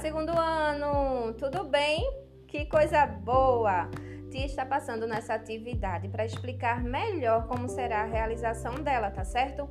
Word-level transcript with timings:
Segundo 0.00 0.30
ano! 0.36 1.32
Tudo 1.34 1.64
bem? 1.64 2.04
Que 2.48 2.66
coisa 2.66 3.06
boa! 3.06 3.88
Tia 4.30 4.44
está 4.44 4.66
passando 4.66 5.06
nessa 5.06 5.34
atividade 5.34 6.08
para 6.08 6.24
explicar 6.24 6.82
melhor 6.82 7.46
como 7.46 7.68
será 7.68 8.02
a 8.02 8.04
realização 8.04 8.74
dela, 8.74 9.10
tá 9.10 9.24
certo? 9.24 9.68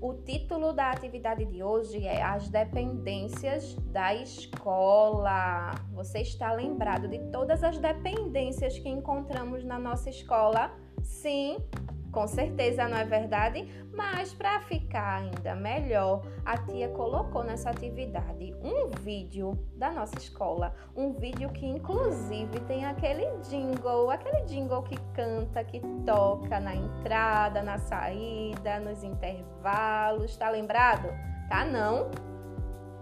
O 0.00 0.14
título 0.14 0.72
da 0.72 0.90
atividade 0.90 1.44
de 1.44 1.62
hoje 1.62 2.06
é 2.06 2.22
As 2.22 2.48
Dependências 2.48 3.74
da 3.90 4.14
Escola. 4.14 5.72
Você 5.92 6.20
está 6.20 6.52
lembrado 6.52 7.08
de 7.08 7.18
todas 7.30 7.64
as 7.64 7.76
dependências 7.76 8.78
que 8.78 8.88
encontramos 8.88 9.64
na 9.64 9.78
nossa 9.78 10.08
escola? 10.08 10.72
Sim, 11.02 11.58
com 12.14 12.28
certeza 12.28 12.88
não 12.88 12.96
é 12.96 13.04
verdade, 13.04 13.68
mas 13.92 14.32
para 14.32 14.60
ficar 14.60 15.16
ainda 15.16 15.56
melhor, 15.56 16.22
a 16.44 16.56
tia 16.56 16.88
colocou 16.90 17.42
nessa 17.42 17.70
atividade 17.70 18.54
um 18.62 18.88
vídeo 19.02 19.58
da 19.74 19.90
nossa 19.90 20.16
escola, 20.16 20.72
um 20.96 21.12
vídeo 21.12 21.50
que 21.50 21.66
inclusive 21.66 22.60
tem 22.60 22.86
aquele 22.86 23.26
jingle, 23.42 24.10
aquele 24.10 24.42
jingle 24.42 24.82
que 24.84 24.96
canta, 25.12 25.64
que 25.64 25.80
toca 26.06 26.60
na 26.60 26.76
entrada, 26.76 27.62
na 27.62 27.78
saída, 27.78 28.78
nos 28.78 29.02
intervalos, 29.02 30.36
tá 30.36 30.48
lembrado? 30.48 31.08
Tá 31.48 31.64
não? 31.64 32.10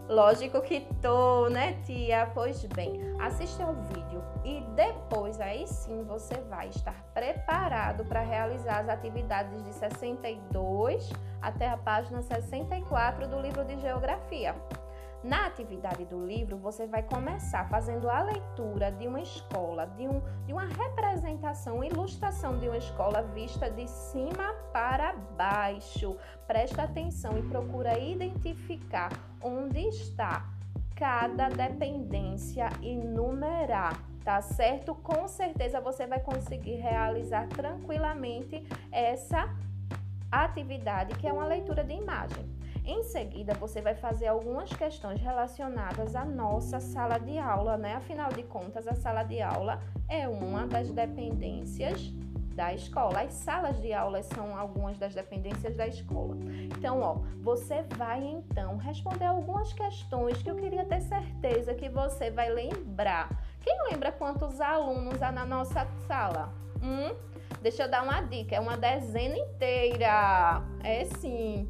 Lógico 0.08 0.60
que 0.62 0.80
tô, 1.00 1.48
né, 1.48 1.74
tia? 1.84 2.30
Pois 2.34 2.64
bem, 2.64 3.00
assista 3.20 3.64
ao 3.64 3.74
vídeo 3.74 4.22
e 4.44 4.60
depois 4.74 5.11
aí 5.52 5.66
sim 5.66 6.02
você 6.04 6.34
vai 6.48 6.68
estar 6.68 7.04
preparado 7.14 8.04
para 8.06 8.20
realizar 8.20 8.80
as 8.80 8.88
atividades 8.88 9.62
de 9.62 9.72
62 9.74 11.10
até 11.40 11.68
a 11.68 11.76
página 11.76 12.22
64 12.22 13.28
do 13.28 13.38
livro 13.40 13.64
de 13.64 13.78
Geografia. 13.78 14.54
Na 15.22 15.46
atividade 15.46 16.04
do 16.06 16.26
livro, 16.26 16.56
você 16.56 16.84
vai 16.84 17.02
começar 17.04 17.68
fazendo 17.68 18.10
a 18.10 18.22
leitura 18.22 18.90
de 18.90 19.06
uma 19.06 19.20
escola, 19.20 19.86
de, 19.86 20.08
um, 20.08 20.20
de 20.46 20.52
uma 20.52 20.64
representação, 20.64 21.84
ilustração 21.84 22.58
de 22.58 22.66
uma 22.66 22.78
escola 22.78 23.22
vista 23.22 23.70
de 23.70 23.88
cima 23.88 24.52
para 24.72 25.12
baixo. 25.36 26.16
Presta 26.48 26.82
atenção 26.82 27.38
e 27.38 27.42
procura 27.42 27.96
identificar 28.00 29.10
onde 29.40 29.86
está 29.86 30.44
cada 30.96 31.48
dependência 31.48 32.68
e 32.80 32.96
numerar, 32.96 34.00
tá 34.24 34.40
certo? 34.40 34.94
Com 34.94 35.26
certeza 35.28 35.80
você 35.80 36.06
vai 36.06 36.20
conseguir 36.20 36.76
realizar 36.76 37.48
tranquilamente 37.48 38.62
essa 38.90 39.48
atividade 40.30 41.14
que 41.16 41.26
é 41.26 41.32
uma 41.32 41.46
leitura 41.46 41.84
de 41.84 41.94
imagem. 41.94 42.50
Em 42.84 43.04
seguida, 43.04 43.54
você 43.54 43.80
vai 43.80 43.94
fazer 43.94 44.26
algumas 44.26 44.72
questões 44.72 45.20
relacionadas 45.20 46.16
à 46.16 46.24
nossa 46.24 46.80
sala 46.80 47.16
de 47.18 47.38
aula, 47.38 47.76
né? 47.76 47.94
Afinal 47.94 48.32
de 48.32 48.42
contas, 48.42 48.88
a 48.88 48.94
sala 48.94 49.22
de 49.22 49.40
aula 49.40 49.80
é 50.08 50.26
uma 50.26 50.66
das 50.66 50.90
dependências 50.90 52.12
da 52.52 52.72
escola. 52.72 53.22
As 53.22 53.32
salas 53.32 53.80
de 53.80 53.92
aula 53.92 54.22
são 54.22 54.56
algumas 54.56 54.98
das 54.98 55.14
dependências 55.14 55.76
da 55.76 55.86
escola. 55.86 56.36
Então, 56.76 57.00
ó, 57.00 57.14
você 57.40 57.82
vai 57.96 58.22
então 58.22 58.76
responder 58.76 59.26
algumas 59.26 59.72
questões 59.72 60.42
que 60.42 60.50
eu 60.50 60.56
queria 60.56 60.84
ter 60.84 61.00
certeza 61.00 61.74
que 61.74 61.88
você 61.88 62.30
vai 62.30 62.50
lembrar. 62.50 63.28
Quem 63.60 63.76
lembra 63.90 64.12
quantos 64.12 64.60
alunos 64.60 65.22
há 65.22 65.30
na 65.30 65.44
nossa 65.44 65.86
sala? 66.06 66.52
Hum? 66.82 67.14
Deixa 67.60 67.84
eu 67.84 67.88
dar 67.88 68.02
uma 68.02 68.20
dica, 68.22 68.56
é 68.56 68.60
uma 68.60 68.76
dezena 68.76 69.36
inteira. 69.36 70.62
É 70.82 71.04
sim. 71.04 71.68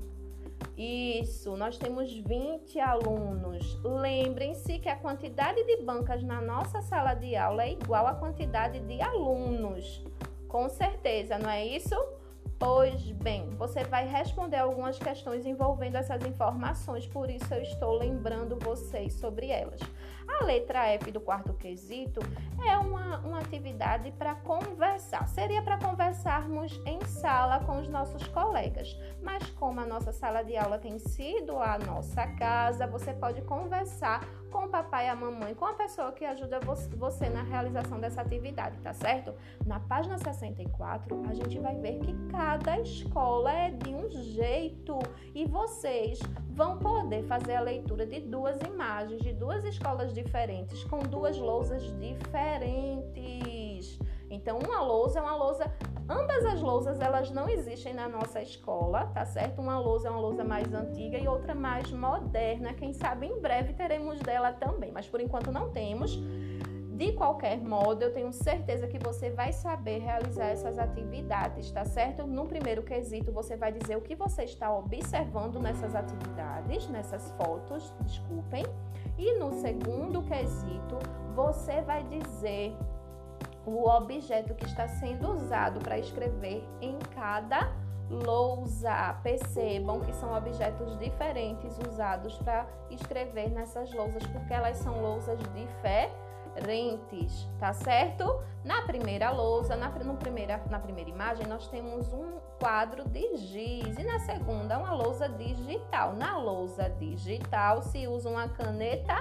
Isso, 0.76 1.54
nós 1.56 1.76
temos 1.76 2.12
20 2.12 2.80
alunos. 2.80 3.78
Lembrem-se 3.84 4.78
que 4.78 4.88
a 4.88 4.96
quantidade 4.96 5.62
de 5.64 5.82
bancas 5.82 6.22
na 6.22 6.40
nossa 6.40 6.80
sala 6.80 7.14
de 7.14 7.36
aula 7.36 7.64
é 7.64 7.72
igual 7.72 8.06
à 8.06 8.14
quantidade 8.14 8.80
de 8.80 9.00
alunos. 9.02 10.02
Com 10.52 10.68
certeza, 10.68 11.38
não 11.38 11.48
é 11.48 11.64
isso? 11.64 11.96
Pois 12.58 13.10
bem, 13.10 13.48
você 13.56 13.84
vai 13.84 14.06
responder 14.06 14.58
algumas 14.58 14.98
questões 14.98 15.46
envolvendo 15.46 15.96
essas 15.96 16.22
informações, 16.26 17.06
por 17.06 17.30
isso 17.30 17.54
eu 17.54 17.62
estou 17.62 17.94
lembrando 17.96 18.58
vocês 18.58 19.14
sobre 19.14 19.46
elas. 19.48 19.80
A 20.28 20.44
letra 20.44 20.86
F 20.88 21.10
do 21.10 21.22
quarto 21.22 21.54
quesito 21.54 22.20
é 22.68 22.76
uma, 22.76 23.20
uma 23.20 23.38
atividade 23.38 24.12
para 24.12 24.34
conversar. 24.34 25.26
Seria 25.26 25.62
para 25.62 25.78
conversarmos 25.78 26.78
sala 27.22 27.60
com 27.60 27.78
os 27.78 27.88
nossos 27.88 28.26
colegas, 28.26 28.98
mas 29.22 29.48
como 29.50 29.78
a 29.78 29.86
nossa 29.86 30.12
sala 30.12 30.42
de 30.42 30.56
aula 30.56 30.76
tem 30.76 30.98
sido 30.98 31.56
a 31.56 31.78
nossa 31.78 32.26
casa, 32.26 32.84
você 32.84 33.14
pode 33.14 33.40
conversar 33.42 34.26
com 34.50 34.64
o 34.64 34.68
papai 34.68 35.08
a 35.08 35.14
mamãe, 35.14 35.54
com 35.54 35.64
a 35.64 35.72
pessoa 35.72 36.10
que 36.10 36.24
ajuda 36.24 36.58
você 36.96 37.28
na 37.28 37.42
realização 37.42 38.00
dessa 38.00 38.20
atividade, 38.20 38.76
tá 38.80 38.92
certo? 38.92 39.32
Na 39.64 39.78
página 39.78 40.18
64, 40.18 41.22
a 41.30 41.32
gente 41.32 41.60
vai 41.60 41.76
ver 41.76 42.00
que 42.00 42.12
cada 42.32 42.80
escola 42.80 43.52
é 43.52 43.70
de 43.70 43.94
um 43.94 44.10
jeito 44.10 44.98
e 45.32 45.46
vocês 45.46 46.18
vão 46.50 46.76
poder 46.80 47.22
fazer 47.22 47.54
a 47.54 47.60
leitura 47.60 48.04
de 48.04 48.18
duas 48.18 48.60
imagens 48.62 49.22
de 49.22 49.32
duas 49.32 49.64
escolas 49.64 50.12
diferentes 50.12 50.82
com 50.84 50.98
duas 50.98 51.38
lousas 51.38 51.84
diferentes. 52.00 53.98
Então, 54.32 54.58
uma 54.58 54.80
lousa 54.80 55.18
é 55.18 55.22
uma 55.22 55.36
lousa, 55.36 55.70
ambas 56.08 56.44
as 56.46 56.62
lousas 56.62 57.00
elas 57.00 57.30
não 57.30 57.48
existem 57.50 57.92
na 57.92 58.08
nossa 58.08 58.40
escola, 58.40 59.06
tá 59.08 59.26
certo? 59.26 59.60
Uma 59.60 59.78
lousa 59.78 60.08
é 60.08 60.10
uma 60.10 60.20
lousa 60.20 60.42
mais 60.42 60.72
antiga 60.72 61.18
e 61.18 61.28
outra 61.28 61.54
mais 61.54 61.92
moderna. 61.92 62.72
Quem 62.72 62.94
sabe 62.94 63.26
em 63.26 63.38
breve 63.38 63.74
teremos 63.74 64.18
dela 64.20 64.52
também, 64.52 64.90
mas 64.90 65.06
por 65.06 65.20
enquanto 65.20 65.52
não 65.52 65.70
temos. 65.70 66.18
De 66.94 67.12
qualquer 67.12 67.58
modo, 67.58 68.02
eu 68.02 68.12
tenho 68.12 68.32
certeza 68.32 68.86
que 68.86 68.98
você 68.98 69.30
vai 69.30 69.52
saber 69.52 69.98
realizar 69.98 70.46
essas 70.46 70.78
atividades, 70.78 71.70
tá 71.70 71.84
certo? 71.84 72.26
No 72.26 72.46
primeiro 72.46 72.82
quesito, 72.82 73.32
você 73.32 73.56
vai 73.56 73.72
dizer 73.72 73.96
o 73.96 74.00
que 74.00 74.14
você 74.14 74.44
está 74.44 74.74
observando 74.74 75.58
nessas 75.58 75.94
atividades, 75.94 76.88
nessas 76.88 77.30
fotos, 77.32 77.92
desculpem. 78.00 78.64
E 79.18 79.34
no 79.38 79.52
segundo 79.52 80.22
quesito, 80.22 80.98
você 81.34 81.82
vai 81.82 82.02
dizer 82.04 82.76
o 83.64 83.88
objeto 83.88 84.54
que 84.54 84.64
está 84.64 84.88
sendo 84.88 85.30
usado 85.30 85.80
para 85.80 85.98
escrever 85.98 86.64
em 86.80 86.98
cada 87.14 87.72
lousa. 88.10 89.14
Percebam 89.22 90.00
que 90.00 90.12
são 90.14 90.36
objetos 90.36 90.98
diferentes 90.98 91.78
usados 91.88 92.36
para 92.38 92.66
escrever 92.90 93.50
nessas 93.50 93.92
lousas, 93.92 94.26
porque 94.26 94.52
elas 94.52 94.76
são 94.78 95.00
lousas 95.00 95.38
diferentes, 95.54 97.48
tá 97.58 97.72
certo? 97.72 98.42
Na 98.64 98.82
primeira 98.82 99.30
lousa, 99.30 99.76
na, 99.76 99.88
no 99.88 100.16
primeira, 100.16 100.62
na 100.68 100.78
primeira 100.78 101.10
imagem, 101.10 101.46
nós 101.46 101.68
temos 101.68 102.12
um 102.12 102.38
quadro 102.60 103.08
de 103.08 103.36
giz 103.36 103.98
e 103.98 104.04
na 104.04 104.18
segunda, 104.20 104.78
uma 104.78 104.92
lousa 104.92 105.28
digital. 105.28 106.12
Na 106.14 106.36
lousa 106.36 106.90
digital 106.90 107.82
se 107.82 108.06
usa 108.06 108.28
uma 108.28 108.48
caneta 108.48 109.16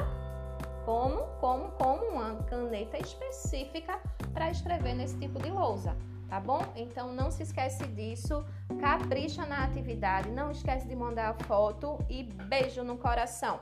como, 0.85 1.23
como, 1.39 1.71
como 1.71 2.05
uma 2.05 2.35
caneta 2.43 2.97
específica 2.97 3.99
para 4.33 4.49
escrever 4.49 4.95
nesse 4.95 5.17
tipo 5.17 5.39
de 5.39 5.49
lousa, 5.49 5.95
tá 6.29 6.39
bom? 6.39 6.61
Então 6.75 7.13
não 7.13 7.29
se 7.29 7.43
esquece 7.43 7.85
disso, 7.87 8.45
capricha 8.79 9.45
na 9.45 9.63
atividade, 9.63 10.29
não 10.29 10.51
esquece 10.51 10.87
de 10.87 10.95
mandar 10.95 11.29
a 11.29 11.43
foto 11.45 11.97
e 12.09 12.23
beijo 12.23 12.83
no 12.83 12.97
coração. 12.97 13.59